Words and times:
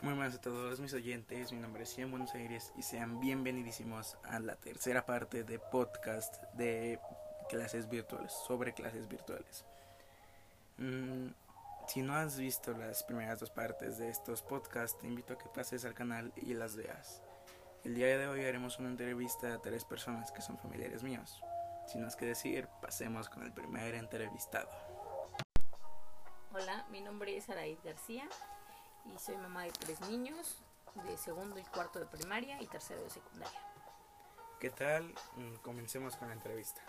Muy 0.00 0.14
buenas 0.14 0.36
a 0.36 0.40
todos 0.40 0.78
mis 0.78 0.94
oyentes, 0.94 1.50
mi 1.50 1.58
nombre 1.58 1.82
es 1.82 1.88
Cien 1.88 2.08
Buenos 2.12 2.32
Aires 2.32 2.72
y 2.76 2.82
sean 2.82 3.18
bienvenidísimos 3.18 4.16
a 4.22 4.38
la 4.38 4.54
tercera 4.54 5.04
parte 5.04 5.42
de 5.42 5.58
podcast 5.58 6.40
de 6.52 7.00
clases 7.48 7.88
virtuales, 7.88 8.32
sobre 8.32 8.74
clases 8.74 9.08
virtuales. 9.08 9.64
Mm, 10.76 11.30
si 11.88 12.02
no 12.02 12.14
has 12.14 12.38
visto 12.38 12.74
las 12.74 13.02
primeras 13.02 13.40
dos 13.40 13.50
partes 13.50 13.98
de 13.98 14.08
estos 14.08 14.42
podcasts, 14.42 14.96
te 15.00 15.08
invito 15.08 15.32
a 15.32 15.38
que 15.38 15.48
pases 15.48 15.84
al 15.84 15.94
canal 15.94 16.32
y 16.36 16.54
las 16.54 16.76
veas. 16.76 17.20
El 17.82 17.96
día 17.96 18.16
de 18.16 18.28
hoy 18.28 18.44
haremos 18.44 18.78
una 18.78 18.90
entrevista 18.90 19.52
a 19.52 19.58
tres 19.60 19.84
personas 19.84 20.30
que 20.30 20.42
son 20.42 20.58
familiares 20.58 21.02
míos. 21.02 21.42
Sin 21.88 22.04
más 22.04 22.14
que 22.14 22.26
decir, 22.26 22.68
pasemos 22.80 23.28
con 23.28 23.42
el 23.42 23.52
primer 23.52 23.96
entrevistado. 23.96 24.70
Hola, 26.54 26.86
mi 26.88 27.00
nombre 27.00 27.36
es 27.36 27.50
Araid 27.50 27.78
García 27.82 28.28
y 29.04 29.18
soy 29.18 29.36
mamá 29.36 29.62
de 29.64 29.70
tres 29.72 30.00
niños 30.02 30.56
de 31.04 31.16
segundo 31.16 31.58
y 31.58 31.64
cuarto 31.64 31.98
de 31.98 32.06
primaria 32.06 32.60
y 32.60 32.66
tercero 32.66 33.02
de 33.02 33.10
secundaria. 33.10 33.60
¿Qué 34.60 34.70
tal? 34.70 35.14
Mm, 35.36 35.54
Comencemos 35.62 36.16
con 36.16 36.28
la 36.28 36.34
entrevista. 36.34 36.80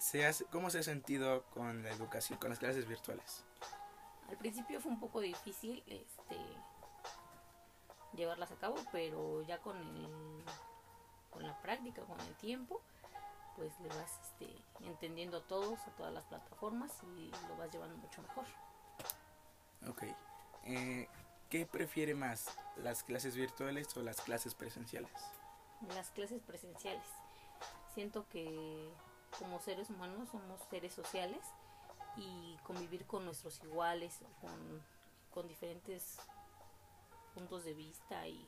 ¿Se 0.00 0.26
hace- 0.26 0.44
¿Cómo 0.46 0.70
se 0.70 0.78
ha 0.78 0.82
sentido 0.82 1.44
con 1.54 1.82
la 1.82 1.90
educación, 1.90 2.38
con 2.38 2.50
las 2.50 2.58
clases 2.58 2.86
virtuales? 2.86 3.44
Al 4.28 4.36
principio 4.36 4.80
fue 4.80 4.90
un 4.92 5.00
poco 5.00 5.20
difícil 5.20 5.82
este 5.86 6.36
llevarlas 8.14 8.50
a 8.50 8.56
cabo, 8.56 8.76
pero 8.92 9.42
ya 9.42 9.58
con 9.60 9.76
el 9.76 10.44
con 11.30 11.42
la 11.46 11.60
práctica, 11.60 12.02
con 12.02 12.18
el 12.20 12.34
tiempo, 12.36 12.80
pues 13.54 13.78
le 13.80 13.88
vas 13.90 14.18
este, 14.22 14.56
entendiendo 14.80 15.38
a 15.38 15.42
todos, 15.46 15.78
a 15.86 15.90
todas 15.90 16.12
las 16.12 16.24
plataformas 16.24 16.90
y 17.16 17.30
lo 17.48 17.56
vas 17.56 17.70
llevando 17.70 17.96
mucho 17.98 18.22
mejor. 18.22 18.44
Ok. 19.88 20.04
Eh, 20.68 21.08
¿Qué 21.48 21.64
prefiere 21.64 22.14
más, 22.14 22.46
las 22.76 23.02
clases 23.02 23.34
virtuales 23.34 23.96
o 23.96 24.02
las 24.02 24.20
clases 24.20 24.54
presenciales? 24.54 25.10
Las 25.94 26.10
clases 26.10 26.42
presenciales. 26.42 27.08
Siento 27.94 28.28
que 28.28 28.90
como 29.38 29.58
seres 29.60 29.88
humanos 29.88 30.28
somos 30.30 30.60
seres 30.68 30.92
sociales 30.92 31.40
y 32.18 32.58
convivir 32.64 33.06
con 33.06 33.24
nuestros 33.24 33.64
iguales, 33.64 34.18
con, 34.42 34.82
con 35.30 35.48
diferentes 35.48 36.18
puntos 37.32 37.64
de 37.64 37.72
vista 37.72 38.28
y 38.28 38.46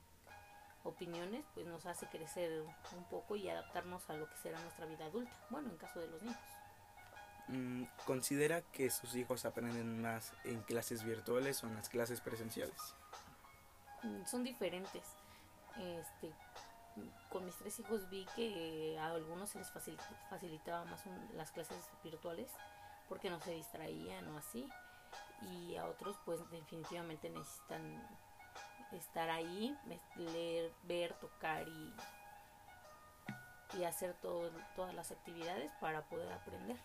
opiniones, 0.85 1.47
pues 1.55 1.67
nos 1.67 1.87
hace 1.87 2.07
crecer 2.09 2.65
un 2.97 3.05
poco 3.05 3.35
y 3.37 3.49
adaptarnos 3.49 4.11
a 4.11 4.15
lo 4.15 4.29
que 4.29 4.37
será 4.37 4.61
nuestra 4.61 4.85
vida 4.85 5.07
adulta. 5.07 5.33
Bueno, 5.49 5.71
en 5.71 5.79
caso 5.79 6.01
de 6.01 6.09
los 6.09 6.21
niños. 6.21 6.39
Mm, 7.51 7.85
¿Considera 8.07 8.61
que 8.63 8.91
sus 8.91 9.17
hijos 9.17 9.45
aprenden 9.45 10.01
más 10.01 10.33
en 10.45 10.63
clases 10.63 11.03
virtuales 11.03 11.63
o 11.65 11.67
en 11.67 11.75
las 11.75 11.89
clases 11.89 12.21
presenciales? 12.21 12.95
Mm, 14.05 14.25
son 14.25 14.45
diferentes. 14.45 15.03
Este, 15.77 16.33
con 17.29 17.45
mis 17.45 17.57
tres 17.57 17.79
hijos 17.81 18.09
vi 18.09 18.25
que 18.37 18.97
a 19.01 19.07
algunos 19.07 19.51
se 19.51 19.59
les 19.59 19.73
facil- 19.73 19.99
facilitaba 20.29 20.85
más 20.85 21.05
un- 21.07 21.31
las 21.37 21.51
clases 21.51 21.77
virtuales 22.05 22.51
porque 23.09 23.31
no 23.31 23.41
se 23.41 23.53
distraían 23.53 24.29
o 24.29 24.39
así 24.39 24.69
y 25.43 25.77
a 25.77 25.87
otros 25.87 26.17
pues 26.25 26.39
definitivamente 26.51 27.31
necesitan 27.31 28.01
estar 28.93 29.31
ahí, 29.31 29.77
leer, 30.17 30.73
ver, 30.85 31.15
tocar 31.15 31.67
y, 31.69 31.95
y 33.79 33.85
hacer 33.85 34.15
todo, 34.15 34.51
todas 34.77 34.95
las 34.95 35.11
actividades 35.13 35.73
para 35.81 36.03
poder 36.03 36.31
aprender. 36.33 36.77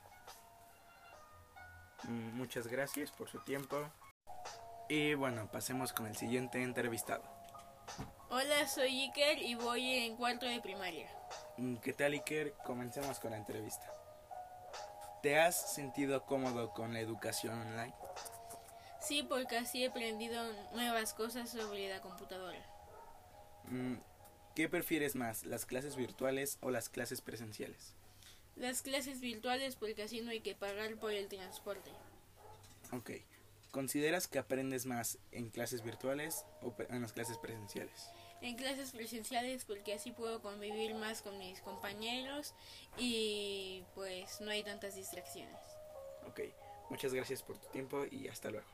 Mm, 2.07 2.37
Muchas 2.37 2.67
gracias 2.67 3.11
por 3.11 3.29
su 3.29 3.39
tiempo. 3.39 3.77
Y 4.89 5.13
bueno, 5.15 5.49
pasemos 5.51 5.93
con 5.93 6.05
el 6.05 6.15
siguiente 6.15 6.61
entrevistado. 6.61 7.23
Hola, 8.29 8.67
soy 8.67 9.01
Iker 9.03 9.39
y 9.39 9.55
voy 9.55 9.95
en 9.97 10.15
cuarto 10.15 10.45
de 10.45 10.61
primaria. 10.61 11.09
Mm, 11.57 11.77
¿Qué 11.77 11.93
tal, 11.93 12.13
Iker? 12.13 12.53
Comencemos 12.65 13.19
con 13.19 13.31
la 13.31 13.37
entrevista. 13.37 13.91
¿Te 15.21 15.39
has 15.39 15.73
sentido 15.73 16.23
cómodo 16.25 16.71
con 16.71 16.93
la 16.93 16.99
educación 16.99 17.59
online? 17.59 17.93
Sí, 19.01 19.23
porque 19.23 19.57
así 19.57 19.83
he 19.83 19.87
aprendido 19.87 20.43
nuevas 20.73 21.13
cosas 21.13 21.49
sobre 21.49 21.89
la 21.89 22.01
computadora. 22.01 22.63
Mm, 23.65 23.95
¿Qué 24.55 24.69
prefieres 24.69 25.15
más, 25.15 25.45
las 25.45 25.65
clases 25.65 25.95
virtuales 25.95 26.57
o 26.61 26.69
las 26.69 26.89
clases 26.89 27.21
presenciales? 27.21 27.95
Las 28.55 28.81
clases 28.81 29.19
virtuales 29.19 29.75
porque 29.75 30.03
así 30.03 30.21
no 30.21 30.31
hay 30.31 30.39
que 30.39 30.55
pagar 30.55 30.95
por 30.95 31.11
el 31.11 31.27
transporte. 31.27 31.91
Ok. 32.91 33.11
¿Consideras 33.71 34.27
que 34.27 34.39
aprendes 34.39 34.85
más 34.85 35.17
en 35.31 35.49
clases 35.49 35.83
virtuales 35.83 36.45
o 36.61 36.73
en 36.89 37.01
las 37.01 37.11
clases 37.11 37.37
presenciales? 37.37 38.09
En 38.41 38.55
clases 38.55 38.91
presenciales 38.91 39.65
porque 39.65 39.93
así 39.93 40.11
puedo 40.11 40.41
convivir 40.41 40.95
más 40.95 41.21
con 41.21 41.37
mis 41.37 41.59
compañeros 41.61 42.53
y 42.97 43.83
pues 43.93 44.39
no 44.39 44.51
hay 44.51 44.63
tantas 44.63 44.95
distracciones. 44.95 45.59
Ok. 46.27 46.41
Muchas 46.89 47.13
gracias 47.13 47.41
por 47.41 47.57
tu 47.57 47.67
tiempo 47.69 48.05
y 48.09 48.27
hasta 48.27 48.51
luego. 48.51 48.67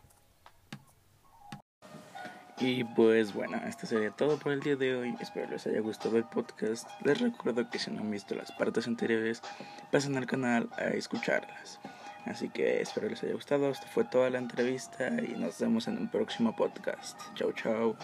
Y 2.62 2.84
pues 2.84 3.34
bueno, 3.34 3.60
esto 3.68 3.88
sería 3.88 4.12
todo 4.12 4.38
por 4.38 4.52
el 4.52 4.60
día 4.60 4.76
de 4.76 4.96
hoy. 4.96 5.16
Espero 5.20 5.50
les 5.50 5.66
haya 5.66 5.80
gustado 5.80 6.18
el 6.18 6.26
podcast. 6.26 6.88
Les 7.04 7.20
recuerdo 7.20 7.68
que 7.68 7.80
si 7.80 7.90
no 7.90 8.02
han 8.02 8.12
visto 8.12 8.36
las 8.36 8.52
partes 8.52 8.86
anteriores, 8.86 9.42
pasen 9.92 10.16
al 10.16 10.28
canal 10.28 10.70
a 10.78 10.90
escucharlas. 10.90 11.80
Así 12.26 12.50
que 12.50 12.80
espero 12.80 13.10
les 13.10 13.24
haya 13.24 13.34
gustado. 13.34 13.72
Esto 13.72 13.88
fue 13.88 14.04
toda 14.04 14.30
la 14.30 14.38
entrevista 14.38 15.08
y 15.08 15.40
nos 15.40 15.60
vemos 15.60 15.88
en 15.88 15.98
un 15.98 16.08
próximo 16.08 16.56
podcast. 16.56 17.20
Chau, 17.34 17.52
chau. 17.54 17.96